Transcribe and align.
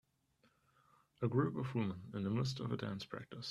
A 1.21 1.27
group 1.27 1.57
of 1.57 1.75
women 1.75 2.01
in 2.15 2.23
the 2.23 2.31
mist 2.31 2.59
of 2.59 2.71
a 2.71 2.77
dance 2.77 3.05
practice. 3.05 3.49